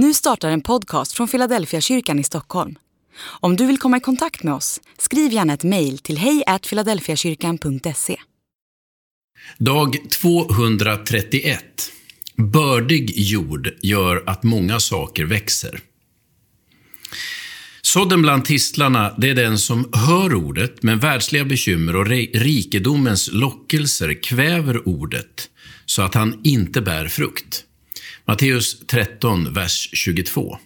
Nu 0.00 0.14
startar 0.14 0.50
en 0.50 0.60
podcast 0.60 1.12
från 1.12 1.28
Philadelphia 1.28 1.80
kyrkan 1.80 2.18
i 2.18 2.24
Stockholm. 2.24 2.74
Om 3.20 3.56
du 3.56 3.66
vill 3.66 3.78
komma 3.78 3.96
i 3.96 4.00
kontakt 4.00 4.42
med 4.42 4.54
oss, 4.54 4.80
skriv 4.98 5.32
gärna 5.32 5.52
ett 5.54 5.64
mejl 5.64 5.98
till 5.98 6.18
hejfiladelfiakyrkan.se. 6.18 8.16
Dag 9.58 9.96
231. 10.10 11.62
Bördig 12.36 13.12
jord 13.16 13.68
gör 13.82 14.22
att 14.26 14.42
många 14.42 14.80
saker 14.80 15.24
växer. 15.24 15.80
Sådden 17.82 18.22
bland 18.22 18.44
tistlarna, 18.44 19.14
det 19.18 19.30
är 19.30 19.34
den 19.34 19.58
som 19.58 19.90
hör 19.92 20.34
ordet, 20.34 20.82
men 20.82 20.98
världsliga 20.98 21.44
bekymmer 21.44 21.96
och 21.96 22.06
rikedomens 22.06 23.30
lockelser 23.32 24.22
kväver 24.22 24.88
ordet, 24.88 25.50
så 25.86 26.02
att 26.02 26.14
han 26.14 26.40
inte 26.44 26.80
bär 26.80 27.08
frukt. 27.08 27.64
Matteus 28.28 28.86
13, 28.86 29.52
vers 29.52 29.90
22. 29.92 30.58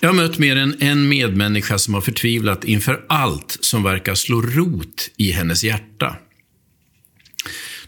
Jag 0.00 0.08
har 0.08 0.14
mött 0.14 0.38
mer 0.38 0.56
än 0.56 0.76
en 0.80 1.08
medmänniska 1.08 1.78
som 1.78 1.94
har 1.94 2.00
förtvivlat 2.00 2.64
inför 2.64 3.04
allt 3.08 3.58
som 3.60 3.82
verkar 3.82 4.14
slå 4.14 4.40
rot 4.42 5.10
i 5.16 5.30
hennes 5.30 5.64
hjärta. 5.64 6.16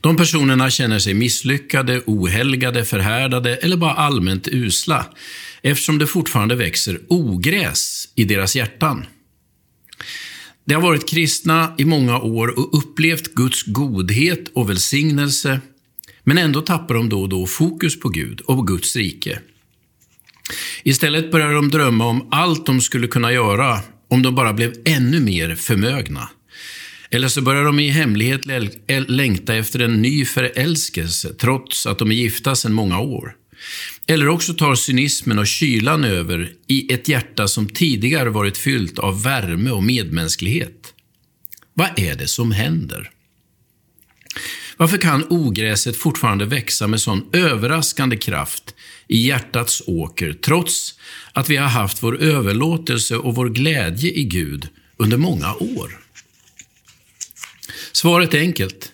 De 0.01 0.17
personerna 0.17 0.71
känner 0.71 0.99
sig 0.99 1.15
misslyckade, 1.15 2.03
ohelgade, 2.07 2.85
förhärdade 2.85 3.57
eller 3.57 3.77
bara 3.77 3.95
allmänt 3.95 4.49
usla, 4.49 5.07
eftersom 5.63 5.99
det 5.99 6.07
fortfarande 6.07 6.55
växer 6.55 7.01
ogräs 7.09 8.09
i 8.15 8.25
deras 8.25 8.57
hjärtan. 8.57 9.07
De 10.65 10.75
har 10.75 10.83
varit 10.83 11.09
kristna 11.09 11.75
i 11.79 11.85
många 11.85 12.19
år 12.19 12.59
och 12.59 12.79
upplevt 12.79 13.35
Guds 13.35 13.63
godhet 13.63 14.49
och 14.55 14.71
välsignelse, 14.71 15.61
men 16.29 16.39
ändå 16.39 16.61
tappar 16.61 16.95
de 16.95 17.09
då 17.09 17.23
och 17.23 17.29
då 17.29 17.47
fokus 17.47 18.01
på 18.01 18.09
Gud 18.09 18.41
och 18.41 18.57
på 18.57 18.63
Guds 18.63 18.97
rike. 18.97 19.39
Istället 20.83 21.31
börjar 21.31 21.53
de 21.53 21.69
drömma 21.69 22.07
om 22.07 22.29
allt 22.31 22.67
de 22.67 22.81
skulle 22.81 23.07
kunna 23.07 23.33
göra 23.33 23.81
om 24.11 24.23
de 24.23 24.35
bara 24.35 24.53
blev 24.53 24.75
ännu 24.85 25.21
mer 25.21 25.55
förmögna. 25.55 26.29
Eller 27.11 27.29
så 27.29 27.43
börjar 27.43 27.65
de 27.65 27.81
i 27.81 27.89
hemlighet 27.89 28.41
längta 29.09 29.55
efter 29.55 29.81
en 29.81 30.03
ny 30.03 30.25
förälskelse, 30.25 31.35
trots 31.35 31.87
att 31.87 31.99
de 31.99 32.11
är 32.11 32.15
gifta 32.15 32.57
sedan 32.57 32.73
många 32.73 33.01
år. 33.01 33.35
Eller 34.07 34.29
också 34.29 34.55
tar 34.55 34.75
cynismen 34.75 35.39
och 35.39 35.47
kylan 35.47 36.05
över 36.05 36.53
i 36.67 36.93
ett 36.93 37.09
hjärta 37.09 37.49
som 37.49 37.69
tidigare 37.69 38.31
varit 38.31 38.59
fyllt 38.59 38.99
av 38.99 39.23
värme 39.23 39.71
och 39.71 39.83
medmänsklighet. 39.83 40.95
Vad 41.75 41.99
är 41.99 42.15
det 42.15 42.29
som 42.29 42.53
händer? 42.53 43.11
Varför 44.77 44.99
kan 44.99 45.27
ogräset 45.31 45.97
fortfarande 45.97 46.45
växa 46.45 46.87
med 46.87 47.01
sån 47.01 47.29
överraskande 47.33 48.17
kraft 48.17 48.75
i 49.09 49.27
hjärtats 49.27 49.83
åker, 49.87 50.33
trots 50.33 50.95
att 51.33 51.51
vi 51.51 51.57
har 51.57 51.69
haft 51.69 52.03
vår 52.03 52.23
överlåtelse 52.23 53.17
och 53.17 53.35
vår 53.35 53.49
glädje 53.49 54.11
i 54.11 54.25
Gud 54.25 54.69
under 54.97 55.17
många 55.17 55.55
år? 55.55 55.99
Svaret 57.93 58.35
är 58.35 58.41
enkelt. 58.41 58.93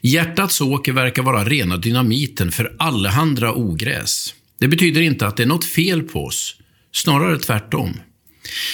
Hjärtats 0.00 0.60
åker 0.60 0.92
verkar 0.92 1.22
vara 1.22 1.44
rena 1.44 1.76
dynamiten 1.76 2.52
för 2.52 2.76
allehanda 2.78 3.52
ogräs. 3.52 4.34
Det 4.58 4.68
betyder 4.68 5.00
inte 5.00 5.26
att 5.26 5.36
det 5.36 5.42
är 5.42 5.46
något 5.46 5.64
fel 5.64 6.02
på 6.02 6.24
oss, 6.24 6.56
snarare 6.92 7.38
tvärtom. 7.38 8.00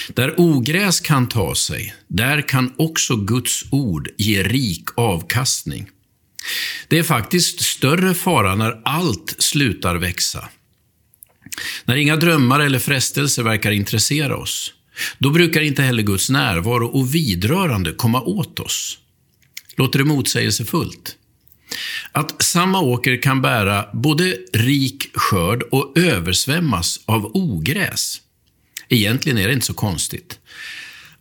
Där 0.09 0.33
ogräs 0.37 0.99
kan 0.99 1.29
ta 1.29 1.55
sig, 1.55 1.93
där 2.07 2.47
kan 2.47 2.73
också 2.77 3.15
Guds 3.15 3.63
ord 3.71 4.09
ge 4.17 4.43
rik 4.43 4.85
avkastning. 4.95 5.89
Det 6.87 6.99
är 6.99 7.03
faktiskt 7.03 7.61
större 7.61 8.13
fara 8.13 8.55
när 8.55 8.81
allt 8.85 9.35
slutar 9.39 9.95
växa. 9.95 10.49
När 11.85 11.95
inga 11.95 12.15
drömmar 12.15 12.59
eller 12.59 12.79
frestelser 12.79 13.43
verkar 13.43 13.71
intressera 13.71 14.37
oss, 14.37 14.73
då 15.17 15.29
brukar 15.29 15.61
inte 15.61 15.81
heller 15.81 16.03
Guds 16.03 16.29
närvaro 16.29 16.87
och 16.87 17.15
vidrörande 17.15 17.91
komma 17.91 18.21
åt 18.21 18.59
oss. 18.59 18.97
Låter 19.75 19.99
det 19.99 20.05
motsägelsefullt? 20.05 21.15
Att 22.11 22.43
samma 22.43 22.79
åker 22.79 23.21
kan 23.21 23.41
bära 23.41 23.85
både 23.93 24.37
rik 24.53 25.09
skörd 25.13 25.61
och 25.61 25.97
översvämmas 25.97 26.99
av 27.05 27.31
ogräs. 27.33 28.21
Egentligen 28.89 29.37
är 29.37 29.47
det 29.47 29.53
inte 29.53 29.65
så 29.65 29.73
konstigt. 29.73 30.39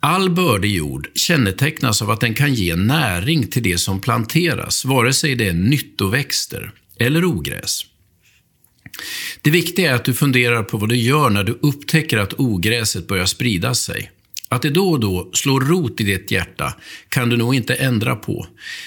All 0.05 0.31
bördig 0.31 0.77
jord 0.77 1.09
kännetecknas 1.15 2.03
av 2.03 2.11
att 2.11 2.21
den 2.21 2.35
kan 2.35 2.55
ge 2.55 2.77
näring 2.77 3.47
till 3.47 3.63
det 3.63 3.79
som 3.79 4.01
planteras, 4.01 4.85
vare 4.85 5.13
sig 5.13 5.35
det 5.35 5.49
är 5.49 5.53
nyttoväxter 5.53 6.73
eller 6.99 7.25
ogräs. 7.25 7.87
Det 9.43 9.51
viktiga 9.51 9.91
är 9.91 9.95
att 9.95 10.05
du 10.05 10.15
funderar 10.15 10.63
på 10.63 10.77
vad 10.77 10.89
du 10.89 10.97
gör 10.97 11.31
när 11.31 11.45
du 11.45 11.59
upptäcker 11.63 12.19
att 12.19 12.41
ogräset 12.41 13.09
börjar 13.09 13.27
sprida 13.27 13.75
sig. 13.75 14.11
Att 14.49 14.63
det 14.63 14.71
då 14.71 14.91
och 14.91 15.01
då 15.01 15.31
slår 15.33 15.61
rot 15.61 16.01
i 16.01 16.05
ditt 16.05 16.31
hjärta 16.31 16.75
kan 17.09 17.29
du 17.29 17.37
nog 17.37 17.55
inte 17.55 17.75
ändra 17.75 18.17
på, 18.17 18.47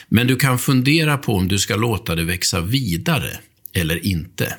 men 0.09 0.27
du 0.27 0.35
kan 0.35 0.59
fundera 0.59 1.17
på 1.17 1.33
om 1.33 1.47
du 1.47 1.59
ska 1.59 1.75
låta 1.75 2.15
det 2.15 2.23
växa 2.23 2.61
vidare 2.61 3.37
eller 3.73 4.05
inte. 4.05 4.57